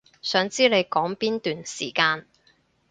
[0.23, 2.25] 想知你講邊段時間